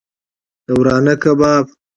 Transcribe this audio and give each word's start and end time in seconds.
د 0.65 0.67
ورانه 0.79 1.13
کباب 1.21 1.65